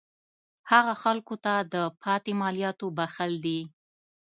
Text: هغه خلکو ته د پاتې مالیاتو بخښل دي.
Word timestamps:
هغه 0.71 0.93
خلکو 1.03 1.35
ته 1.43 1.53
د 1.73 1.75
پاتې 2.03 2.31
مالیاتو 2.41 2.85
بخښل 2.97 3.33
دي. 3.45 3.59